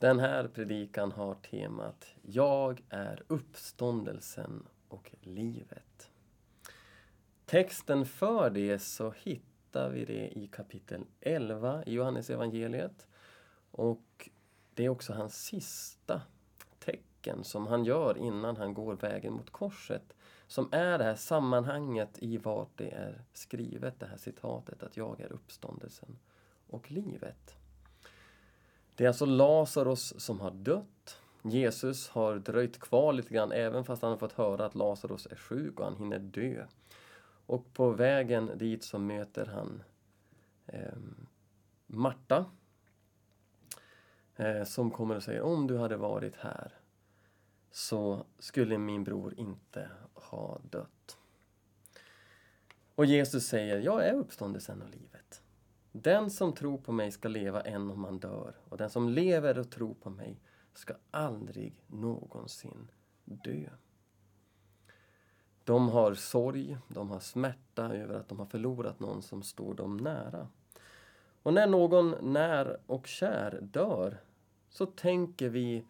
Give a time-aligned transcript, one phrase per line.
[0.00, 6.10] Den här predikan har temat Jag är uppståndelsen och livet.
[7.46, 13.06] Texten för det så hittar vi det i kapitel 11 i Johannes evangeliet.
[13.70, 14.30] Och
[14.74, 16.22] det är också hans sista
[16.78, 20.16] tecken som han gör innan han går vägen mot korset.
[20.46, 25.20] Som är det här sammanhanget i vart det är skrivet, det här citatet att jag
[25.20, 26.18] är uppståndelsen
[26.66, 27.59] och livet.
[29.00, 31.20] Det är alltså Lazarus som har dött.
[31.42, 35.36] Jesus har dröjt kvar lite grann även fast han har fått höra att Lazarus är
[35.36, 36.66] sjuk och han hinner dö.
[37.46, 39.82] Och på vägen dit så möter han
[40.66, 40.98] eh,
[41.86, 42.44] Marta
[44.36, 46.72] eh, som kommer och säger om du hade varit här
[47.70, 51.18] så skulle min bror inte ha dött.
[52.94, 55.42] Och Jesus säger, jag är uppståndelsen och livet.
[55.92, 59.58] Den som tror på mig ska leva än om han dör och den som lever
[59.58, 60.40] och tror på mig
[60.74, 62.90] ska aldrig någonsin
[63.24, 63.70] dö.
[65.64, 69.96] De har sorg, de har smärta över att de har förlorat någon som står dem
[69.96, 70.48] nära.
[71.42, 74.20] Och när någon när och kär dör
[74.68, 75.86] så tänker vi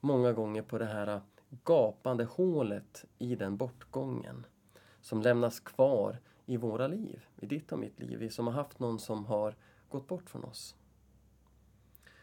[0.00, 1.20] många gånger på det här
[1.64, 4.46] gapande hålet i den bortgången
[5.00, 6.18] som lämnas kvar
[6.50, 9.56] i våra liv, i ditt och mitt liv, vi som har haft någon som har
[9.88, 10.76] gått bort från oss.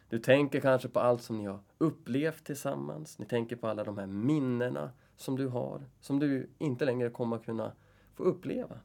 [0.09, 3.20] Du tänker kanske på allt som ni har upplevt tillsammans.
[3.20, 7.36] Ni tänker på alla de här minnena som du har, som du inte längre kommer
[7.36, 7.73] att kunna
[8.14, 8.80] få uppleva.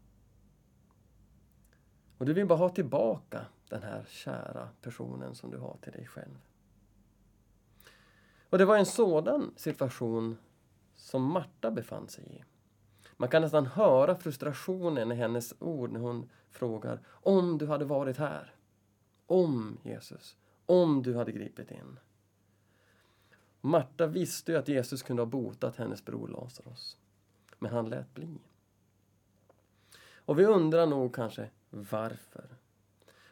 [2.18, 6.06] Och du vill bara ha tillbaka den här kära personen som du har till dig
[6.06, 6.38] själv.
[8.50, 10.36] Och det var en sådan situation
[10.94, 12.51] som Marta befann sig i.
[13.22, 18.16] Man kan nästan höra frustrationen i hennes ord när hon frågar om du hade varit
[18.16, 18.54] här.
[19.26, 20.36] Om Jesus.
[20.66, 21.98] Om du hade gripit in.
[23.60, 26.96] Marta visste ju att Jesus kunde ha botat hennes bror Lazarus.
[27.58, 28.38] Men han lät bli.
[30.14, 32.46] Och vi undrar nog kanske varför.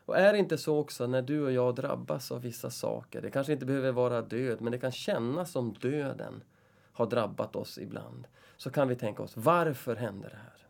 [0.05, 3.31] Och är det inte så också när du och jag drabbas av vissa saker, det
[3.31, 6.43] kanske inte behöver vara död, men det kan kännas som döden
[6.93, 8.27] har drabbat oss ibland.
[8.57, 10.67] Så kan vi tänka oss, varför hände det här?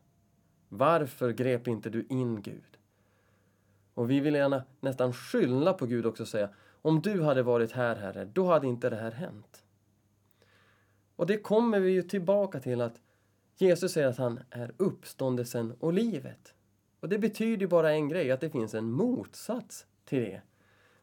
[0.68, 2.78] Varför grep inte du in Gud?
[3.94, 6.48] Och vi vill gärna nästan skylla på Gud också och säga,
[6.82, 9.64] om du hade varit här, Herre, då hade inte det här hänt.
[11.16, 13.00] Och det kommer vi ju tillbaka till att
[13.56, 16.54] Jesus säger att han är uppståndelsen och livet.
[17.00, 20.42] Och det betyder bara en grej, att det finns en motsats till det.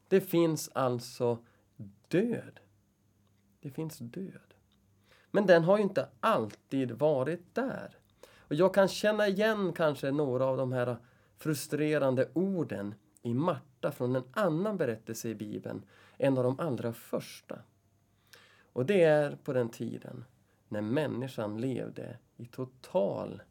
[0.07, 1.43] Det finns alltså
[2.07, 2.59] död.
[3.59, 4.53] Det finns död.
[5.37, 7.97] Men den har ju inte alltid varit där.
[8.37, 10.97] Och jag kan känna igen kanske några av de här
[11.37, 15.85] frustrerande orden i Marta från en annan berättelse i Bibeln,
[16.17, 17.59] en av de allra första.
[18.73, 20.25] Och det är på den tiden
[20.67, 23.41] när människan levde i total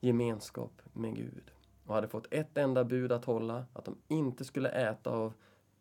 [0.00, 1.52] gemenskap med Gud
[1.86, 5.34] och hade fått ett enda bud att hålla, att de inte skulle äta av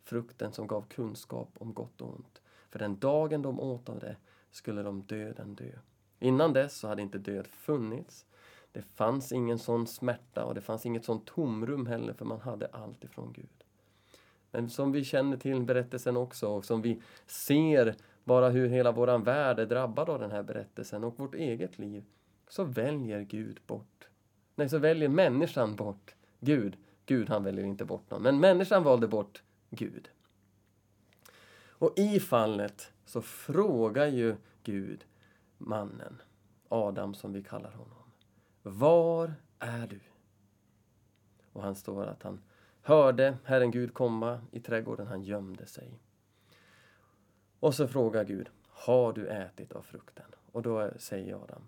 [0.03, 2.41] frukten som gav kunskap om gott och ont.
[2.69, 4.15] För den dagen de åt av det
[4.51, 5.71] skulle de döden dö.
[6.19, 8.25] Innan dess så hade inte död funnits.
[8.71, 12.67] Det fanns ingen sån smärta och det fanns inget sånt tomrum heller för man hade
[12.67, 13.63] allt ifrån Gud.
[14.51, 19.23] Men som vi känner till berättelsen också och som vi ser bara hur hela våran
[19.23, 22.03] värld är drabbad av den här berättelsen och vårt eget liv
[22.47, 24.07] så väljer Gud bort.
[24.55, 26.77] Nej, så väljer människan bort Gud.
[27.05, 30.09] Gud han väljer inte bort någon, men människan valde bort Gud.
[31.69, 35.05] Och i fallet så frågar ju Gud
[35.57, 36.21] mannen,
[36.69, 38.11] Adam som vi kallar honom.
[38.61, 39.99] Var är du?
[41.53, 42.41] Och han står att han
[42.81, 45.99] hörde Herren Gud komma i trädgården, han gömde sig.
[47.59, 50.31] Och så frågar Gud, har du ätit av frukten?
[50.51, 51.67] Och då säger Adam,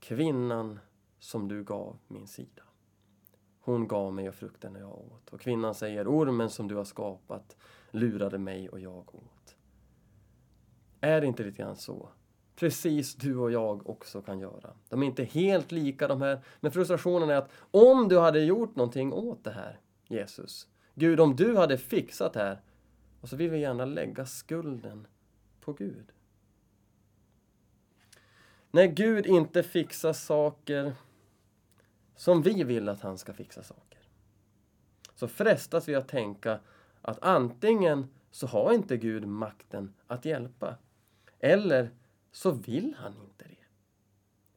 [0.00, 0.78] kvinnan
[1.18, 2.62] som du gav min sida.
[3.60, 5.30] Hon gav mig av frukten och jag åt.
[5.30, 7.56] Och kvinnan säger, ormen som du har skapat
[7.90, 9.39] lurade mig och jag åt.
[11.00, 12.08] Är det inte lite grann så?
[12.56, 14.74] Precis du och jag också kan göra.
[14.88, 18.76] De är inte helt lika de här, men frustrationen är att om du hade gjort
[18.76, 20.68] någonting åt det här, Jesus.
[20.94, 22.60] Gud, om du hade fixat det här.
[23.20, 25.06] Och så vill vi gärna lägga skulden
[25.60, 26.12] på Gud.
[28.70, 30.92] När Gud inte fixar saker
[32.16, 33.98] som vi vill att han ska fixa saker.
[35.14, 36.60] Så frestas vi att tänka
[37.02, 40.76] att antingen så har inte Gud makten att hjälpa.
[41.40, 41.90] Eller
[42.32, 43.56] så vill han inte det.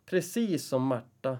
[0.06, 1.40] Precis som Marta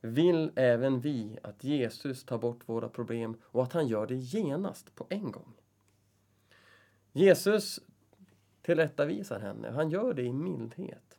[0.00, 4.94] vill även vi att Jesus tar bort våra problem och att han gör det genast
[4.94, 5.54] på en gång.
[7.12, 7.80] Jesus
[8.62, 9.70] tillrättavisar henne.
[9.70, 11.18] Han gör det i mildhet.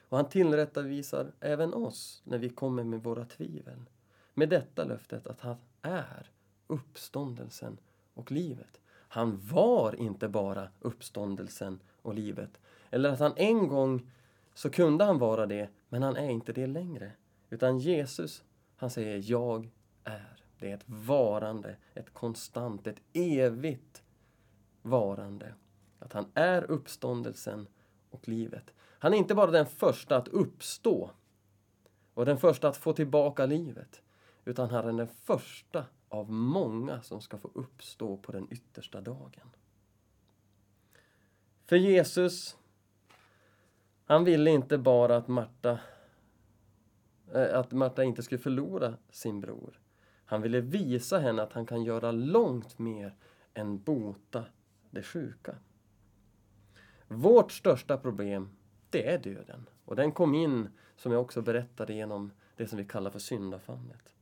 [0.00, 3.90] Och han tillrättavisar även oss när vi kommer med våra tvivel.
[4.34, 6.30] Med detta löftet att han är
[6.66, 7.78] uppståndelsen
[8.14, 8.79] och livet.
[9.12, 12.60] Han var inte bara uppståndelsen och livet.
[12.90, 14.10] Eller att han en gång
[14.54, 17.12] så kunde han vara det, men han är inte det längre.
[17.50, 18.44] Utan Jesus,
[18.76, 19.70] han säger jag
[20.04, 20.44] är.
[20.58, 24.02] Det är ett varande, ett konstant, ett evigt
[24.82, 25.54] varande.
[25.98, 27.66] Att han är uppståndelsen
[28.10, 28.74] och livet.
[28.98, 31.10] Han är inte bara den första att uppstå
[32.14, 34.02] och den första att få tillbaka livet.
[34.44, 39.50] Utan han är den första av många som ska få uppstå på den yttersta dagen.
[41.66, 42.56] För Jesus,
[44.04, 45.78] han ville inte bara att Marta,
[47.34, 49.80] eh, att Marta inte skulle förlora sin bror.
[50.24, 53.14] Han ville visa henne att han kan göra långt mer
[53.54, 54.44] än bota
[54.90, 55.56] det sjuka.
[57.08, 58.50] Vårt största problem,
[58.90, 59.68] det är döden.
[59.84, 64.14] Och den kom in, som jag också berättade, genom det som vi kallar för syndafallet.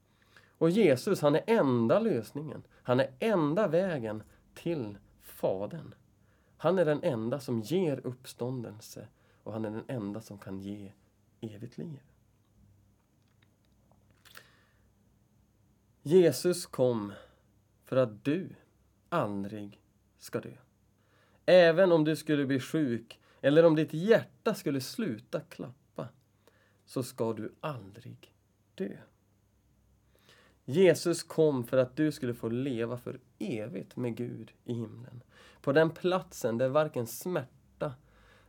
[0.59, 2.63] Och Jesus, han är enda lösningen.
[2.83, 4.23] Han är enda vägen
[4.55, 5.95] till Fadern.
[6.57, 9.09] Han är den enda som ger uppståndelse
[9.43, 10.93] och han är den enda som kan ge
[11.41, 12.01] evigt liv.
[16.03, 17.13] Jesus kom
[17.85, 18.49] för att du
[19.09, 19.81] aldrig
[20.19, 20.53] ska dö.
[21.47, 26.09] Även om du skulle bli sjuk eller om ditt hjärta skulle sluta klappa
[26.87, 28.35] så ska du aldrig
[28.75, 28.97] dö.
[30.71, 35.23] Jesus kom för att du skulle få leva för evigt med Gud i himlen.
[35.61, 37.95] På den platsen där varken smärta,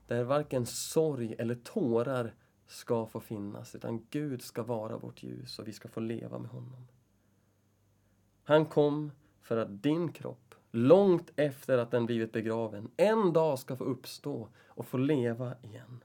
[0.07, 2.33] där varken sorg eller tårar
[2.68, 6.51] ska få finnas, utan Gud ska vara vårt ljus och vi ska få leva med
[6.51, 6.88] honom.
[8.44, 9.12] Han kom
[9.42, 14.50] för att din kropp, långt efter att den blivit begraven, en dag ska få uppstå
[14.68, 16.04] och få leva igen.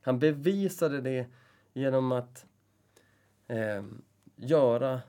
[0.00, 1.26] Han bevisade det
[1.72, 2.46] genom att
[3.46, 3.84] eh,
[4.36, 5.00] göra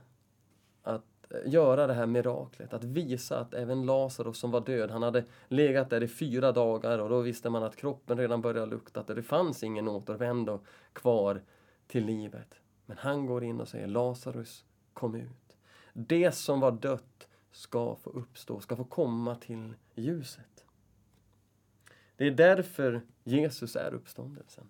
[1.45, 5.89] göra det här miraklet, att visa att även Lazarus som var död, han hade legat
[5.89, 9.24] där i fyra dagar och då visste man att kroppen redan började lukta, att det
[9.24, 10.60] fanns ingen återvändo
[10.94, 11.42] kvar
[11.88, 12.60] till livet.
[12.86, 15.57] Men han går in och säger Lazarus, kom ut.
[15.94, 20.66] Det som var dött ska få uppstå, ska få komma till ljuset.
[22.16, 24.68] Det är därför Jesus är uppståndelsen.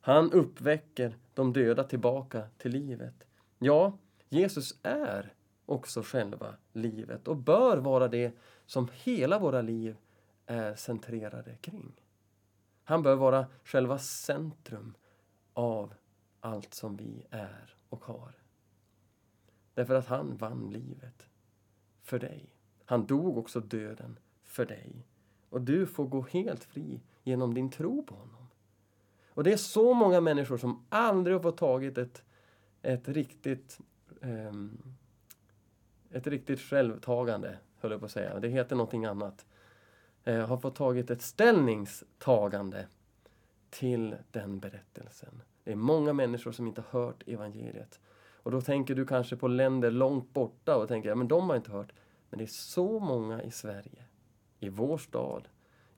[0.00, 3.26] Han uppväcker de döda tillbaka till livet.
[3.58, 3.98] Ja,
[4.28, 5.32] Jesus är
[5.66, 8.32] också själva livet och bör vara det
[8.66, 9.96] som hela våra liv
[10.46, 11.92] är centrerade kring.
[12.84, 14.94] Han bör vara själva centrum
[15.52, 15.94] av
[16.40, 18.34] allt som vi är och har.
[19.74, 21.26] Därför att han vann livet
[22.02, 22.56] för dig.
[22.84, 25.06] Han dog också döden för dig.
[25.48, 28.48] Och du får gå helt fri genom din tro på honom.
[29.28, 32.24] Och det är så många människor som aldrig har fått tagit ett,
[32.82, 33.78] ett riktigt
[34.20, 34.94] um,
[36.14, 38.40] ett riktigt självtagande, höll jag på att säga.
[38.40, 39.46] Det heter någonting annat.
[40.24, 42.86] Jag har fått tagit ett ställningstagande
[43.70, 45.42] till den berättelsen.
[45.64, 48.00] Det är många människor som inte har hört evangeliet.
[48.42, 51.56] Och då tänker du kanske på länder långt borta och tänker, ja men de har
[51.56, 51.92] inte hört.
[52.30, 54.04] Men det är så många i Sverige,
[54.60, 55.48] i vår stad,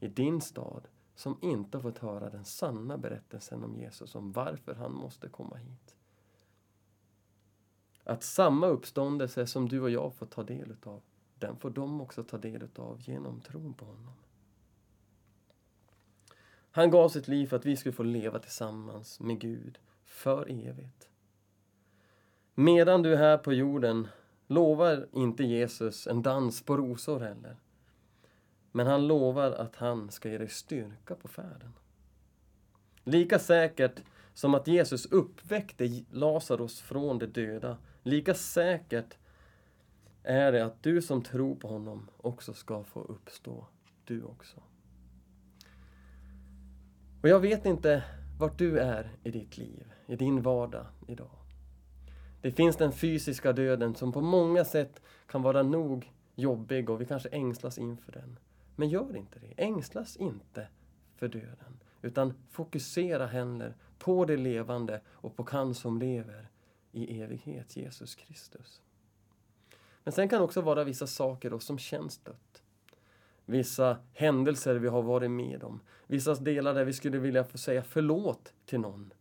[0.00, 4.74] i din stad, som inte har fått höra den sanna berättelsen om Jesus, om varför
[4.74, 5.96] han måste komma hit.
[8.08, 11.02] Att samma uppståndelse som du och jag får ta del utav,
[11.38, 14.14] den får de också ta del utav genom tron på honom.
[16.70, 21.08] Han gav sitt liv för att vi skulle få leva tillsammans med Gud för evigt.
[22.54, 24.08] Medan du är här på jorden
[24.46, 27.56] lovar inte Jesus en dans på rosor heller.
[28.72, 31.72] Men han lovar att han ska ge dig styrka på färden.
[33.04, 34.02] Lika säkert
[34.34, 39.18] som att Jesus uppväckte Lazarus från de döda Lika säkert
[40.22, 43.66] är det att du som tror på honom också ska få uppstå,
[44.04, 44.62] du också.
[47.22, 48.04] Och jag vet inte
[48.38, 51.38] vart du är i ditt liv, i din vardag idag.
[52.40, 57.06] Det finns den fysiska döden som på många sätt kan vara nog jobbig och vi
[57.06, 58.38] kanske ängslas inför den.
[58.76, 59.54] Men gör inte det.
[59.56, 60.68] Ängslas inte
[61.16, 61.80] för döden.
[62.02, 66.50] Utan fokusera heller på det levande och på han som lever
[66.96, 68.82] i evighet, Jesus Kristus.
[70.04, 72.62] Men sen kan det också vara vissa saker då som känns dött.
[73.44, 75.80] Vissa händelser vi har varit med om.
[76.06, 79.12] Vissa delar där vi skulle vilja få säga förlåt till någon.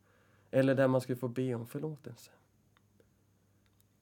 [0.51, 2.32] Eller där man skulle få be om förlåtelse.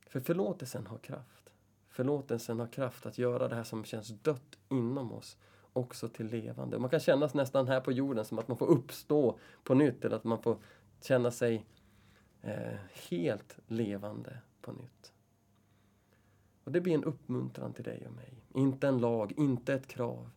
[0.08, 1.54] För förlåtelsen har kraft.
[1.90, 5.38] Förlåtelsen har kraft att göra det här som känns dött inom oss
[5.74, 6.80] också till levande.
[6.80, 10.16] Man kan kännas nästan här på jorden som att man får uppstå på nytt eller
[10.16, 10.58] att man får
[11.02, 11.66] känna sig
[12.44, 15.14] eh, helt levande på nytt.
[16.64, 18.44] Och Det blir en uppmuntran till dig och mig.
[18.54, 20.30] Inte en lag, inte ett krav.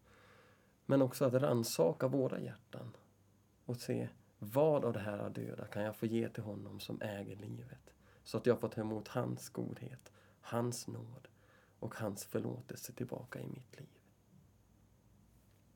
[0.86, 2.96] Men också att ransaka våra hjärtan
[3.64, 4.08] och se
[4.38, 7.94] vad av det här döda kan jag få ge till honom som äger livet?
[8.24, 11.28] Så att jag får ta emot hans godhet, hans nåd
[11.78, 13.95] och hans förlåtelse tillbaka i mitt liv.